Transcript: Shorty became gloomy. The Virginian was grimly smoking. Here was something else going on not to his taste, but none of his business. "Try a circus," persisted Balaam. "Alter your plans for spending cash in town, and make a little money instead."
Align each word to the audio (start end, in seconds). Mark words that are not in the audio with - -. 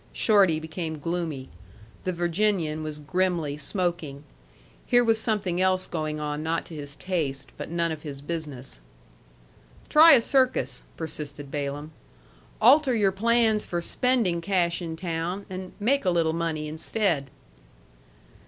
Shorty 0.13 0.59
became 0.59 0.97
gloomy. 0.97 1.49
The 2.05 2.11
Virginian 2.11 2.81
was 2.81 2.97
grimly 2.97 3.55
smoking. 3.55 4.23
Here 4.87 5.03
was 5.03 5.21
something 5.21 5.61
else 5.61 5.85
going 5.85 6.19
on 6.19 6.41
not 6.41 6.65
to 6.65 6.75
his 6.75 6.95
taste, 6.95 7.51
but 7.55 7.69
none 7.69 7.91
of 7.91 8.01
his 8.01 8.19
business. 8.19 8.79
"Try 9.89 10.13
a 10.13 10.21
circus," 10.21 10.85
persisted 10.97 11.51
Balaam. 11.51 11.91
"Alter 12.59 12.95
your 12.95 13.11
plans 13.11 13.63
for 13.63 13.79
spending 13.79 14.41
cash 14.41 14.81
in 14.81 14.95
town, 14.95 15.45
and 15.51 15.71
make 15.79 16.03
a 16.03 16.09
little 16.09 16.33
money 16.33 16.67
instead." 16.67 17.29